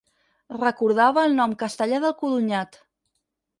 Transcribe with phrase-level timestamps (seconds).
[0.55, 2.83] Recordava el nom castellà del codonyat.